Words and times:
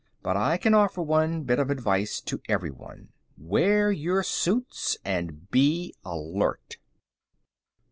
But 0.23 0.35
I 0.35 0.57
can 0.57 0.73
offer 0.73 1.03
one 1.03 1.43
bit 1.43 1.59
of 1.59 1.69
advice 1.69 2.21
to 2.21 2.41
everyone: 2.49 3.09
wear 3.37 3.91
your 3.91 4.23
suits 4.23 4.97
and 5.05 5.51
be 5.51 5.93
alert." 6.03 6.77